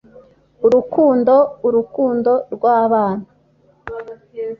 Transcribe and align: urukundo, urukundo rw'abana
urukundo, 0.67 1.35
urukundo 1.67 2.31
rw'abana 2.55 3.25